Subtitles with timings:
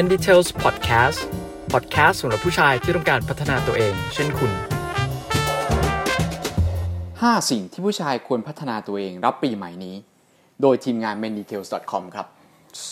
[0.00, 1.18] Men Details Podcast
[1.72, 4.52] Podcast สำหรับผู้ชายที่ต้องการพัฒนาตัวเอง เช่นคุณ
[6.60, 9.94] 5 สิ่งที่ผู้ชายควรพัฒนาตัวเองรับปีใหม่นี้
[10.62, 12.26] โดยทีมงาน mendetails.com ครับ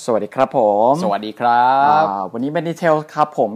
[0.04, 0.58] สวัสดีครับผ
[0.90, 1.68] ม สวัสดีครั
[2.02, 3.50] บอ่าวันนี้ Men Details ครับผม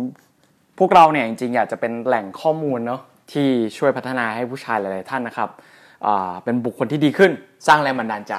[0.79, 3.01] พวกเราเนี่ยจริงๆ อยากจะเป็นแหล่งข้อมูลเนาะ
[3.33, 5.49] ที่ช่วยพัฒนาให้ผู้ชายหลายๆท่านนะครับ
[6.07, 7.31] อ่าเป็นบุคคลที่ดีขึ้น
[7.67, 8.35] สร้างแรงบันดาลใจ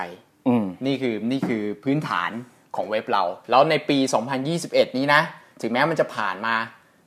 [0.47, 2.31] อืมนี่คือนี่คือพื้นฐาน
[2.75, 3.97] ของเว็บเรา แล้วในปี
[4.47, 5.21] 2021 นี้นะ
[5.61, 6.55] ถึงแม้มันจะผ่านมา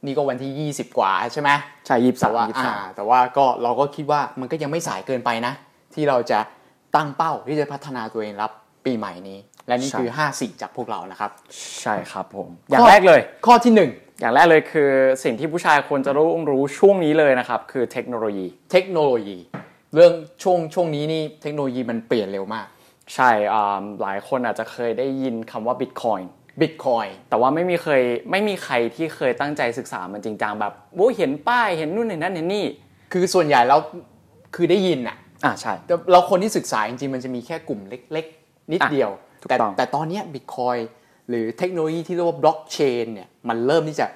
[0.07, 1.51] นี่ก็วันที่ 20 กว่าใช่ไหม
[1.87, 5.53] ใช่ยี่สิบแต่สามว่ายี่สิบอ่าสามแต่ว่าก็เราก็คิดว่ามันก็ยังไม่สายเกินไปนะ
[5.95, 6.39] ที่เราจะ
[6.97, 8.51] ตั้งเป้าที่จะพัฒนาตัวเองรับ
[8.85, 11.31] ปีใหม่นี้ และนี่คือ 5 สิ่งจากพวกเรานะครับ
[11.83, 13.73] ใช่ครับผม อย่างแรกเลย ข้อที่
[14.21, 14.91] อย่างแรกเลยคือ
[15.25, 19.39] สิ่งที่ผู้ชายควรจะรู้รู้ช่วงนี้เลยนะครับ คือเทคโนโลยี1เทคโนโลยี
[19.95, 20.13] เรื่อง
[20.43, 22.67] ช่วงช่วงนี้นี่เทคโนโลยีมันเปลี่ยนเร็วมาก
[23.15, 26.25] ใช่อ่าหลายคนอาจจะเคยได้ยินคำว่า Bitcoin
[26.61, 32.65] บิตคอยแต่ว่าไม่มีเคยไม่มีใครที่เคยตั้งใจศึกษามันจริงจังแบบโอ้เห็นป้ายเห็นนู่นเห็นนั่นเห็นนี่
[33.13, 33.77] คือส่วนใหญ่เรา
[34.55, 40.77] คือได้ยินอะอ่าใช่แต่เราคนที่ศึกษาจริงๆมันจะมีแค่กลุ่มเล็ก ๆ นิดอะเดียวถูกแต่ต้องแต่ตอนเนี้บิตคอย
[41.29, 44.07] หรือเทคโนโลยีที่เรียกว่าบล็อกเชนเนี่ยมันเริ่มที่จะ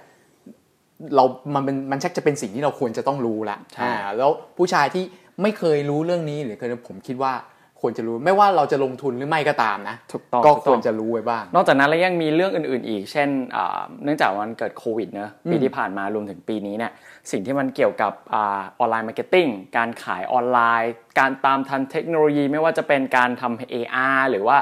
[1.15, 5.05] เรามันเป็นมันชักจะเป็นสิ่งที่เราควรจะต้องรู้ละอ่าแล้วผู้ชายที่
[5.43, 7.33] ไม่เคยรู้เรื่องนี้หรือเคยผมคิดว่า
[7.81, 16.93] ควรจะรู้ไม่ว่าเราจะลงทุนหรือไม่ก็ตามนะถูกต้องก็ถูควรต้องจะรู้ไว้บ้าง นอกจากนั้นแล้วยังมีเรื่องอื่น ๆ อีก เช่นอ่าเนื่องจากวันเกิดโควิดเนอะปีที่ผ่านมารวมถึงปีนี้เนี่ย
[17.31, 24.57] สิ่งที่มันเกี่ยวกับ online marketing การขายออนไลน์ การตามทันเทคโนโลยีไม่ว่าจะเป็นการทำ AR หรือว่า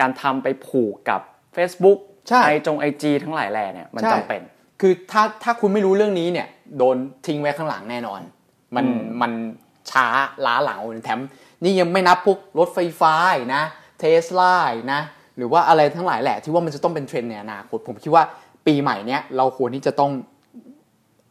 [0.00, 1.20] การทำไปผูกกับ
[1.56, 4.42] Facebook ใช่ไอจงไอจทั้งหลายแหล่เนี่ยมันใช่จำเป็น
[4.80, 6.96] คือถ้าถ้าคุณไม่รู้เรื่องนี้เนี่ยโดน
[7.26, 8.20] ทิ้งไว้ข้างหลังแน่นอน
[8.76, 8.86] มัน
[9.20, 9.32] มัน
[9.90, 10.06] ช้า
[10.46, 11.20] ล้าหลังแถม
[11.64, 13.62] นี่ยังไม่นับพวกรถไฟฟ้าอีกนะ
[13.98, 15.00] เทสลาอีกนะ
[15.36, 18.24] หรือว่าอะไรทั้งหลายแหละ ที่ว่ามันจะต้องเป็นเทรนด์ในอนาคตผมคิดว่า
[18.66, 20.10] ปีใหม่เนี้ยเราควรที่จะต้อง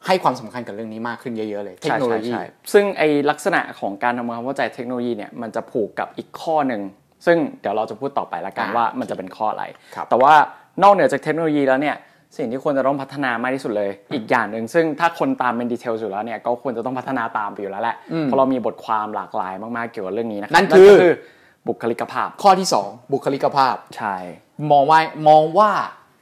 [0.05, 6.81] ให้ความสำคัญกับเรื่องนี้มากขึ้นเยอะๆเลยเทคโนโลยีใช่ใช่ใช่ซึ่งไอลักษณะของการทำความเข้าใจเทคโนโลยีเนี่ยมันจะผูกกับอีกข้อหนึ่ง
[7.25, 9.63] ซึ่งเดี๋ยวเราจะพูดต่อไปละกันอ่าว่ามันจะเป็นข้ออะไร
[9.95, 10.33] ครับแต่ว่า
[10.83, 11.95] นอกเหนือจากเทคโนโลยีแล้วเนี่ย
[12.37, 21.07] สิ่งที่ควรจะต้องพัฒนามากที่สุดเลย อีกอย่างหนึ่งซึ่งถ้าคนตามเป็นดีเทลอยู่แล้วเนี่ยก็ควรจะต้องพัฒนาตามไปอยู่แล้วแหละเพราะเรามีบทความหลากหลายมากๆเกี่ยวกับเรื่องนี้นะครับนั่นคือก็
[21.67, 24.15] บุคลิกภาพ ข้อที่สองบุคลิกภาพใช่
[24.71, 25.71] มองว่ามองว่า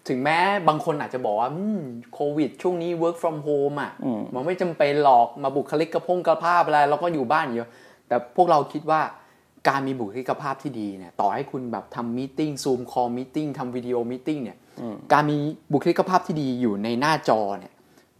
[0.09, 0.37] ถึงแม้
[0.67, 1.81] บางคนอาจจะบอกว่าอืม
[2.13, 3.91] โควิด ช่วงนี้ work from home อะ
[4.33, 7.67] มันไม่จำเป็นหรอกมาบุคลิกกระพงกระภาพอะไรเราก็อยู่บ้านเยอะ
[8.07, 9.01] แต่พวกเราคิดว่า
[9.69, 14.57] การมีบุคลิกภาพที่ดีเนี่ยต่อให้คุณแบบทำ meeting Zoom call meeting ทำ video meeting เนี่ย
[15.13, 15.37] การมี
[15.73, 17.73] บุคลิกภาพที่ดีอยู่ในหน้าจอเนี่ย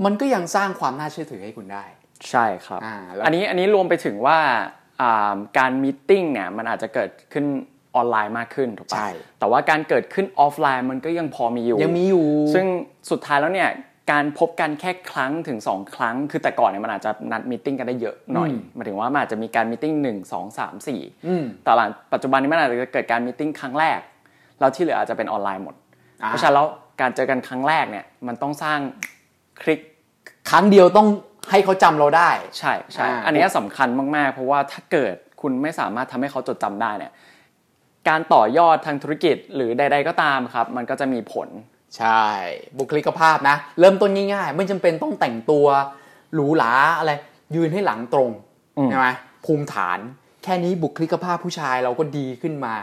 [0.06, 1.84] มันก็ยังสร้างความน่าเชื่อถือให้คุณได้
[2.30, 4.38] ใช่ครับอ่าแล้วอันนี้อันนี้รวมไปถึงว่า
[5.02, 7.46] อ่าการ meeting เนี่ยมันอาจจะเกิดขึ้น
[7.96, 9.10] ออนไลน์มากขึ้นถูกปะใช่
[9.40, 12.66] แต่ว่าการเกิดขึ้นออฟไลน์มันก็ยังพอมีอยู่ ยังมีอยู่ ซึ่ง
[13.12, 13.70] สุดท้ายแล้วเนี่ย
[14.12, 24.00] การพบกันแค่ครั้งถึง 2 ครั้ง คือแต่ก่อนเนี่ยมันอาจจะนัด meeting กันได้เยอะหน่อยหมายถึงว่ามันอาจจะมีการ meeting หนึ่งสองสามสี่อืมแต่หลังปัจจุบันนี้มันอาจจะเกิดการ meeting ครั้งแรก
[24.60, 25.76] แล้วที่เหลืออาจจะเป็นออนไลน์หมด
[26.22, 26.68] อ่าเพราะฉะนั้นแล้ว
[27.02, 28.80] การเจอกันครั้งแรกเนี่ยมันต้องสร้าง
[29.62, 29.80] คลิก
[30.50, 31.08] ครั้งเดียวต้อง
[31.52, 37.14] ให้เขาจำเราได้ ใช่ใช่อ่าอันนี้สำคัญมากๆ เพราะว่าถ้าเกิดคุณไม่สามารถทำให้เขาจดจำได้เนี่ย
[38.10, 41.48] การต่อยอดทางธุรกิจหรือใด ๆก็ตามครับ มันก็จะมีผล
[41.98, 42.22] ใช่
[42.78, 45.66] บุคลิกภาพนะ เริ่มต้นง่ายๆ ไม่จำเป็นต้องแต่งตัว
[46.34, 47.12] หรูหราอะไร
[47.56, 48.30] ยืนให้หลังตรง
[48.78, 49.08] อืมใช่ไหม
[49.46, 50.00] ภูมิฐาน
[50.44, 52.74] แค่นี้บุคลิกภาพผู้ชายเราก็ดีขึ้นมา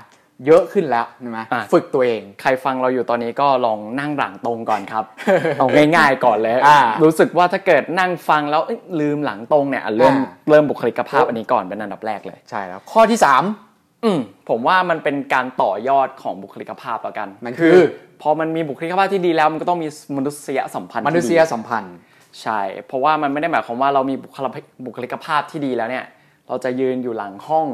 [0.47, 1.41] เยอะขึ้นแล้วใช่ไหม
[1.73, 5.05] ฝึกตัวเอง ใครฟังเราอยู่ตอนนี้ก็ลองนั่งหลังตรงก่อนครับ
[5.59, 5.67] เอา
[5.97, 13.19] ง่าย ๆก่อนเลยอ่ารู้สึกว่าถ้าเกิดนั่งฟังแล้วเอ้ยลืมหลังตรงเนี่ยอะเริ่มอ่าเริ่มบุคลิกภาพอันนี้ก่อนเป็นอันดับแรกเลยใช่แล้วข้อที่
[14.05, 17.73] อืมผมว่ามันเป็นการต่อยอดของบุคลิกภาพแล้วกันนั่นคือ
[18.23, 21.97] พอมันมีบุคลิกภาพที่ดีแล้วมันก็ต้องมีมนุษยสัมพันธ์3มนุษที่ยดีสัมพันธ์
[22.43, 26.05] ใช่ เพราะว่ามันไม่ได้หมายความว่าเรามีบุคลิกบุคลิกภาพที่ดีแล้วเนี่ย
[26.49, 27.69] เราจะยืนอยู่หลังห้อง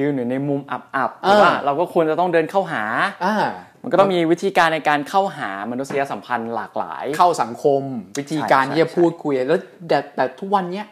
[0.00, 2.82] ยืนอยู่ในมุมอับๆอ่าเพราะว่าเราก็ควรจะต้องเดินเข้าหา
[3.24, 3.34] อ่า
[3.82, 7.82] มันก็ต้องมีวิธีการในการเข้าหามนุษยสัมพันธ์หลากหลาย เข้าสังคม
[8.18, 10.86] วิธีการใช่ที่จะใช่พูดคุยแล้วแต่แต่ทุกวันเนี้ย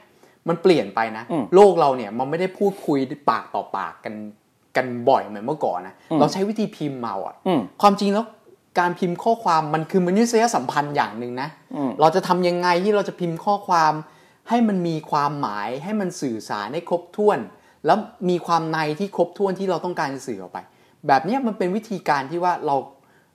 [0.49, 2.99] มันเปลี่ยนไปนะอืมโลกเราเนี่ยมันไม่ได้พูดคุย
[3.31, 4.15] ปากต่อปากกัน
[4.79, 8.27] กันบ่อยเหมือนเมื่อก่อนนะอืมเราใช้วิธีพิมพ์เมาอะอืมความจริงแล้ว
[8.79, 13.93] การพิมพ์ข้อความมันคือมนุษยสัมพันธ์อย่างหนึ่งนะอืมเราจะทำยังไงที่เราจะพิมพ์ข้อความ
[14.49, 17.39] ให้มันมีความหมายให้มันสื่อสารให้ครบถ้วน
[17.87, 17.99] แล้ว
[18.29, 20.59] มีความในที่ครบถ้วนที่เราต้องการจะสื่อออกไป
[21.07, 22.77] แบบเนี้ยมันเป็นวิธีการที่ว่าเรา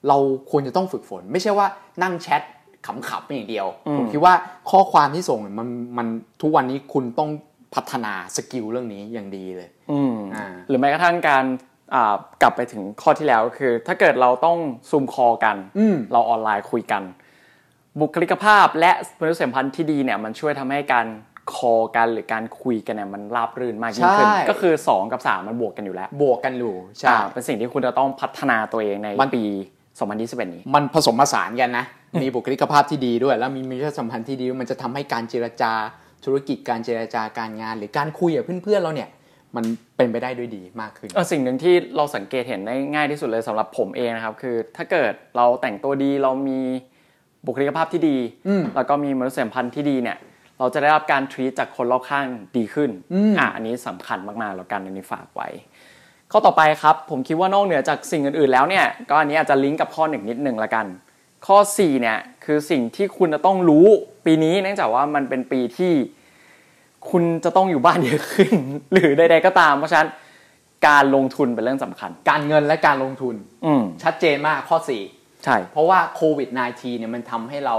[0.08, 0.18] เรา
[0.50, 1.68] ควรจะต้องฝึกฝน ไม่ใช่ว่า
[2.04, 2.42] นั่งแชท
[2.88, 3.68] ขำๆอย่างเดียว
[3.98, 4.34] ผมคิดว่า
[4.72, 5.68] ข้อความที่ส่งเนี่ยมัน
[5.98, 6.08] มัน
[6.42, 7.30] ทุกวันนี้คุณต้อง
[7.76, 11.46] พัฒนาสกิลเรื่องนี้อย่างดีเลยอืมอ่าหรือแม้กระทั่งการ
[11.96, 14.58] อ่ากลับไปถึงข้อที่แล้วคือ ถ้าเกิดเราต้อง
[14.90, 17.04] ซูมคอลกันอืมเราออนไลน์คุยกัน
[18.00, 21.08] บุคลิกภาพและมนุษยสัมพันธ์ที่ดีเนี่ยมันช่วยทำให้การ
[21.54, 29.44] คอกันหรือการคุยกันเนี่ยมันราบรื่นมากยิ่งขึ้นใช่ก็คือ 2 กับ 3 มันบวกกันอยู่แล้ว บวกกันอยู่ใช่อ่าเป็นสิ่งที่คุณจะต้องพัฒนาตัวเองในมันปี
[29.94, 31.86] 2021นี้ มันผสมผสานกันนะ
[32.22, 35.74] มีบุคลิกภาพที่ดีด้วย แล้วมีมนุษยสัมพันธ์ที่ดีด้วยมันจะทำให้การเจรจา
[36.26, 39.10] ธุรกิจการเจรจาการงาน หรือการคุยกับเพื่อนๆเราเนี่ย
[39.56, 39.66] มัน
[39.98, 46.60] เป็นไปได้ด้วยดีมากขึ้นเออสิ่งหนึ่งที่เราสังเกตเห็นได้ง่ายที่สุดเลยสำหรับผมเองนะครับคือถ้าเกิดเราแต่งตัวดีเรามี
[47.46, 48.18] บุคลิกภาพที่ดี
[48.48, 50.18] อืมแล้วก็มีมนุษยสัมพันธ์ที่ดีเนี่ย
[50.60, 52.26] เราจะได้รับการทรีตจากคนรอบข้าง
[52.58, 55.50] ดีขึ้นอืมอะอันนี้สำคัญมากๆแล้วกันอันนี้ฝากไว้
[56.32, 60.86] ข้อต่อไปครับ ผมคิดว่านอกเหนือจากสิ่งอื่นๆแล้วเนี่ยก็อันนี้อาจจะลิงก์กับข้อหนึ่งนิดหนึ่งละกัน
[61.48, 63.88] ข้อ4เนี่ย คือสิ่งที่คุณจะต้องรู้
[64.26, 65.94] ปีนี้เนื่องจากว่ามันเป็นปีที่
[67.10, 68.54] คุณจะต้องอยู่บ้านเยอะขึ้น
[68.94, 70.10] หรือใดๆก็ตาม เพราะฉะนั้น
[70.88, 73.36] การลงทุนเป็นเรื่องสำคัญ การเงินและการลงทุน
[73.66, 74.78] อืมชัดเจนมากข้อ
[75.12, 77.76] 4ใช่ เพราะว่าโควิด -19 เนี่ยมันทำให้เรา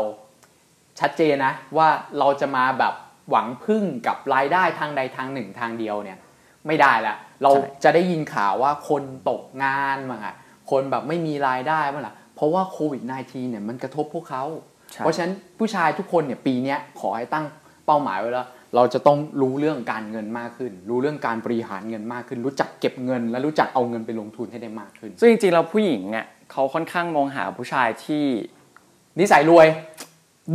[1.01, 1.89] ชัดเจนนะ ว่า
[2.19, 2.95] เราจะมาแบบ
[3.31, 6.19] หวังพึ่งกับรายได้ทางใดทางหนึ่งทางเดียวเนี่ย
[6.67, 7.51] ไม่ได้ละ เรา
[7.85, 10.35] จะได้ยินข่าวว่าคนตกงานมางอะ
[10.71, 14.45] คนแบบไม่มีรายได้บ้างล่ะ เพราะว่าโควิด -19 เนี่ยมันกระทบพวกเขา
[14.93, 17.45] ใช่เพราะฉะนั้นผู้ชายทุกคนเนี่ยปีเนี้ยขอให้ตั้ง
[17.87, 28.25] เป้าหมายไว้แล้ว เราจะต้องรู้เรื่องการเงินมากขึ้น รู้เรื่องการบริหารเงินมากขึ้น รู้จักเก็บเงิน และรู้จักเอาเงินไปลงทุนให้ได้มากขึ้น ซึ่งจริงๆแล้วผู้หญิงเนี่ยเขาค่อนข้างมองหาผู้ชายที่
[29.21, 29.67] นิสัยรวย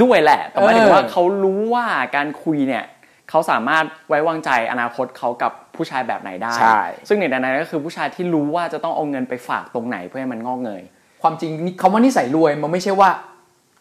[0.03, 1.85] ด้วยแหละ แต่หมายถึงเออว่าเขารู้ว่า
[2.15, 2.85] การคุยเนี่ย
[3.29, 10.83] เขาสามารถไว้วางใจอนาคตเขากับผู้ชายแบบไหนได้ใช่ซึ่งหนึ่งในนั้นก็คือผู้ชายที่รู้ว่าจะต้องเอาเงินไปฝากตรงไหนเพื่อให้มันงอกเงย
[11.21, 13.09] ความจริงนี่คำว่านิสัยรวยมันไม่ใช่ว่า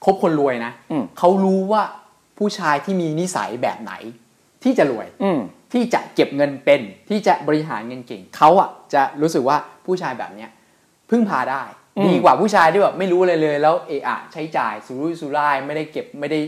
[0.04, 1.82] คบคนรวยนะอืมเขารู้ว่า
[2.38, 3.92] ผู้ชายที่มีนิสัยแบบไหน
[4.64, 5.40] ที่จะรวยอืม
[5.72, 9.56] ที่จะเก็บเงินเป็น ที่จะบริหารเงินเก่งเขาอะจะรู้สึกว่า
[9.86, 10.50] ผู้ชายแบบเนี้ย
[11.10, 11.62] พึ่งพาได้
[11.96, 16.40] อืมดีกว่าผู้ชายที่แบบไม่รู้อะไรเลย แล้วเอะอะใช้จ่ายสุรุ่ยสุร่ายไม่ได้เก็บไม่ได้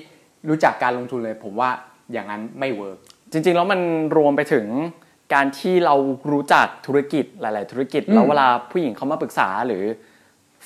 [0.48, 1.70] รู้จักการลงทุนเลย ผมว่า
[2.12, 2.98] อย่างนั้นไม่เวิร์ก
[3.32, 3.80] จริง ๆ แล้วมัน
[4.16, 4.66] รวมไปถึง
[5.34, 5.94] การที่เรา
[6.32, 9.84] รู้จักธุรกิจหลาย ๆ ธุรกิจอืมแล้วเวลาผู้หญิงเขามาปรึกษาหรือ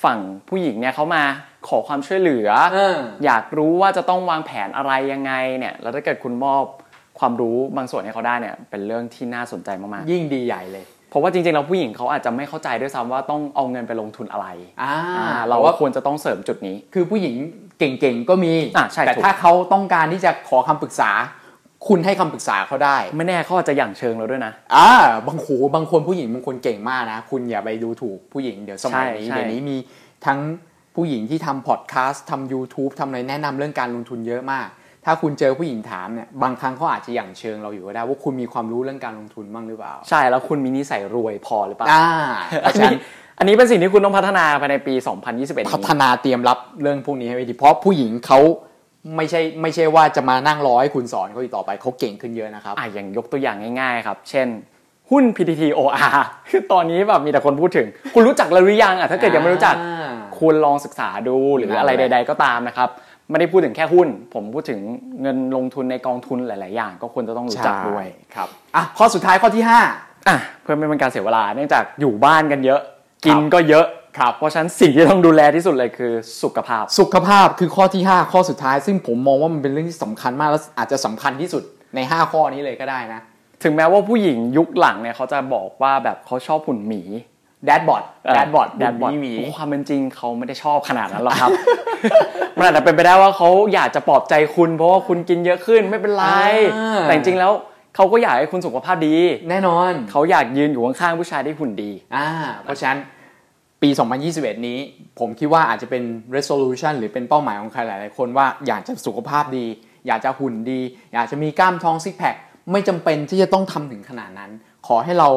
[0.03, 0.19] ฝั่ง
[0.49, 1.23] ผู้หญิงเนี่ยเขามา
[1.67, 6.63] ขอความช่วยเหลือเอออยากรู้ว่าจะต้องวางแผนอะไรยังไงเนี่ยแล้วถ้าเกิดคุณมอบ
[7.19, 14.47] ความรู้บางส่วนให้เขาได้เนี่ยเป็นเรื่องที่น่าสนใจมากยิ่งดีใหญ่เลยๆเพราะว่าจริงๆแล้วผู้หญิงเขาอาจจะไม่เข้าใจด้วยซ้ำว่าต้องเอาเงินไปลงทุนอะไร
[14.81, 17.35] อ่าอ่าเราแต่ว่าควรจะต้องเสริมจุดนี้ คือผู้หญิง
[17.79, 21.11] เก่งๆก็มีอะใช่แต่ถูกถ้าเขาต้องการที่จะขอคำปรึกษา
[21.87, 24.89] คุณให้คำปรึกษาเขาได้ ไม่แน่เขาอาจจะหยั่งเชิงเราด้วยนะอ่า
[25.27, 29.77] บางโหบางคนผู้หญิงบางคนเก่งมากนะ คุณอย่าไปดูถูกผู้หญิงเดี๋ยวสมัยนี้ใช่ใช่เดี๋ยวนี้มี
[30.25, 30.39] ทั้ง
[30.95, 34.67] ผู้หญิงที่ทำพอดแคสต์ทำ YouTube ทำอะไรแนะนำเรื่องการลงทุนเยอะมาก
[35.05, 42.05] ถ้าคุณเจอผู้หญิงถามเนี่ยบางครั้งเขาอาจจะหยั่งเชิงเราอยู่ก็ได้ ว่าคุณมีความรู้เรื่องการลงทุนบ้างหรือเปล่า ใช่แล้วคุณมีนิสัยรวยพอหรือเปล่าอ่า
[42.61, 43.01] เพอัราะนฉะนั้นี้น
[43.39, 48.39] อันนี้เป็นสิ่งที่คุณต้องพัฒนาภายในปี 2021 พัฒนี้นาเตรียมรับเรื่องพวกนี้ให้ไว้ดีเพราะผู้หญิงเขา
[49.15, 54.47] ไม่ใช่ไม่ใช่ว่าจะมานั่งรอให้คุณสอนเขาอีกต่อไปเขาเก่งขึ้นเยอะนะครับอะอย่างยกตัวอย่างง่าย ๆ ครับ เช่น
[55.11, 56.19] หุ้น PTT OR
[56.51, 62.89] คือตอนนี้แบบมีแต่คนพูดถึง คุณรู้จักแล้วหรือยังอะถ้าเกิดยังไม่รู้จักอ่าคุณลองศึกษาดูหรืออะไรนั่นแหใดละๆก็ตามนะครับ
[63.29, 64.79] ไม่ได้พูดถึงแค่หุ้น ผมพูดถึง
[65.21, 69.63] เงินลงทุนในกองทุนหลาย ๆ อย่าง ก็ควรจะต้องรู้จักด้วยใช่ครับอะข้อสุดท้ายข้อที่
[69.95, 72.81] 5อะเพื่อไม่เป็นการเสียเวลาเนื่องจากอยู่บ้านกันเยอะ
[73.25, 73.85] กินครับก็เยอะ
[74.17, 81.63] ครับเพราะฉะนั้นสิ่งที่ต้องดูแลที่สุดเลยคือสุขภาพ สุขภาพคือข้อที่ 5 ข้อสุดท้าย ซึ่งผมมองว่ามันเป็นเรื่องที่สำคัญมากและอาจจะสำคัญที่สุด
[81.95, 83.21] ใน 5 ข้อนี้เลยก็ได้นะ
[83.63, 87.01] ถึงแม้ว่าผู้หญิงยุคหลังเนี่ยเขาจะบอกว่าแบบเขาชอบหุ่นหมี
[87.65, 88.03] แดดบอด
[88.33, 91.49] แดดบอดแดดบอดหมีความเป็นจริงเขาไม่ได้ชอบขนาดนั้นหรอกครับ
[92.57, 96.25] มันอาจจะเป็นไปได้ว่าเขาอยากจะปลอบใจคุณ เพราะว่าคุณกินเยอะขึ้นไม่เป็นไร
[96.75, 97.51] อ่าแต่จริงๆแล้ว
[97.95, 99.15] เขาก็อยากให้คุณสุขภาพดี
[99.49, 102.27] แน่นอน เขาอยากยืนอยู่ข้างๆผู้ชายที่หุ่นดี อ่า
[102.63, 102.99] เพราะฉะนั้น
[103.81, 103.89] ปี
[104.27, 104.79] 2021 นี้
[105.19, 106.03] ผมคิดว่าอาจจะเป็น
[106.35, 109.65] resolution หรือเป็นเป้าหมายของใครหลาย ๆ คนว่าอยากจะสุขภาพดี
[110.07, 110.81] อยากจะหุ่นดี
[111.13, 112.35] อยากจะมีกล้ามท้องซิกแพค
[112.71, 114.51] ไม่จำเป็นที่จะต้องทำถึงขนาดนั้น
[114.87, 115.29] ขอให้เรา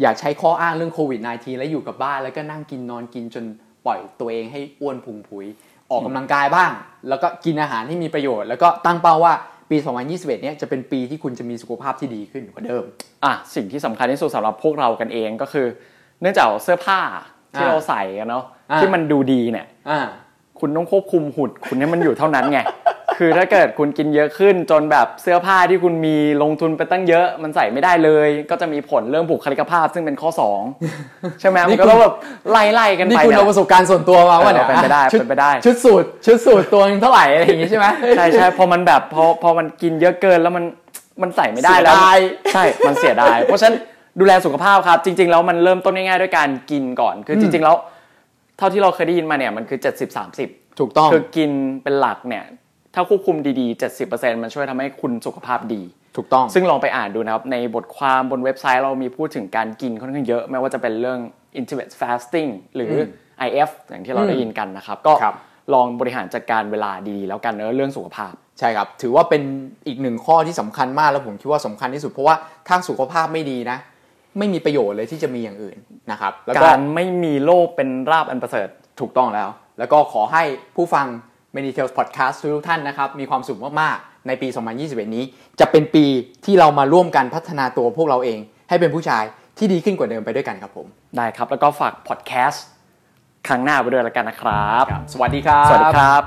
[0.00, 3.44] อย่าใช้ข้ออ้างเรื่องโควิด -19 แล้วอยู่กับบ้านแล้วก็นั่งกินนอนกินจน
[3.86, 5.46] ปล่อยตัวเองให้อ้วนพุงผุย
[5.90, 6.70] ออกกำลังกายบ้าง
[7.08, 9.34] แล้วก็กินอาหารที่มีประโยชน์ แล้วก็ตั้งเป้าว่า
[9.70, 9.76] ปี
[10.08, 12.84] 2021 เนี้ยจะเป็นปีที่คุณจะมีสุขภาพที่ดีขึ้นกว่าเดิม
[13.24, 15.66] อะ สิ่งที่สำคัญที่สุดสำหรับพวกเรากันเองก็คือ
[16.20, 17.00] เนื่องจากเสื้อผ้า
[17.52, 20.00] ที่อ่าเราใส่กันเนาะอ่าที่มันดูดีเนี่ยอ่า
[20.60, 22.60] คุณต้องควบคุมหุ่นคุณให้มันอยู่เท่านั้นไง
[23.18, 30.30] คือถ้าเกิดคุณกินเยอะขึ้นจนแบบเสื้อผ้าที่คุณมีลงทุนไปตั้งเยอะมันใส่ไม่ได้เลย ก็จะมีผลเรื่องบุคลิกภาพซึ่งเป็นข้อ
[30.84, 32.14] 2 ใช่ไหมนี่มันก็ต้องแบบ
[32.50, 40.64] ไล่ไล่ๆกันนี่ไปคุณเนี่เอายประสบการณ์ส่วนตัวมาว่าเนี่ยเออเป็นไปได้ชุเป็นไปได้ ชุดสูตรชุดสูตรตัวนึงเท่าไหร่อะไรอย่างงี้ใช่ไหมใช่ใช่พอมันแบบพอพอมันกินเยอะเกินแล้วมัน
[41.22, 42.18] มันใส่ไม่ได้เสียแล้วดาย
[42.52, 43.76] ใช่มันเสียดายเพราะฉะนั้น
[44.20, 47.76] ดูแลสุขภาพครับ จริง ๆ แล้วมันเริ่มต้นง่ายๆด้วยการกินก่อน คือจริง ๆ แล้ว
[48.58, 51.50] เท่าที่เราเคยได้ยินมาเนี่ยมันคือ 70 30 ถูกต้อง คือกิน
[51.82, 52.44] เป็นหลักเนี่ย
[52.94, 55.82] ถ้าควบคุมดีๆ 70%มันช่วยทำให้คุณสุขภาพดี
[56.16, 61.18] ถูกต้อง ซึ่งลองไปอ่านดูนะครับ ในบทความบนเว็บไซต์เรามีพูดถึงการกินค่อนข้างเยอะไม่ว่าจะเป็นเรื่อง
[61.60, 62.92] intermittent fasting หรือ
[63.40, 65.36] อ IF อย่างที่เราได้ยินกันนะครับ ก็ครับ
[65.74, 69.42] ลองบริหารจัดการเวลาดีๆแล้วกันเนอะเรื่องสุขภาพ ใช่ครับ ถือว่าเป็น
[69.86, 72.36] อีกหนึ่งข้อที่สำคัญมากแล้วผมคิดว่าสำคัญที่สุดเพราะว่า
[72.68, 73.78] ถ้าสุขภาพไม่ดีนะ
[74.38, 75.76] ไม่มีประโยชน์เลยที่จะมีอย่างอื่น
[76.10, 78.68] นะครับแล้วก็การไม่มีโลกเป็นราบอันประเสริฐ
[79.00, 79.48] ถูกต้องแล้ว
[79.78, 80.42] แล้วก็ขอให้
[80.76, 81.06] ผู้ฟัง
[81.54, 84.48] m a n y Tales Podcast ทุกท่านนะครับ มีความสุขมาก ๆ ในปี
[84.82, 85.24] 2021 นี้
[85.60, 86.04] จะเป็นปี
[86.44, 89.24] ที่เรามาร่วมกันพัฒนาตัวพวกเราเอง ให้เป็นผู้ชาย
[89.58, 90.86] ที่ดีขึ้นกว่าเดิมไปด้วยกันครับผม
[91.16, 92.64] ได้ครับ แล้วก็ฝากพอดแคสต์
[93.46, 96.22] ครั้งหน้าไปด้วยแล้วกันนะครับ สวัสดีครับ สวัสดีครับ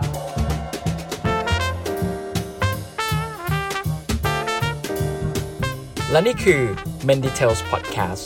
[6.12, 6.62] และนี่คือ
[7.08, 8.24] Menditales Podcast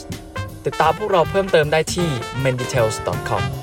[0.64, 2.08] ติดตามพวกเราเพิ่มเติมได้ที่
[2.44, 3.59] menditales.com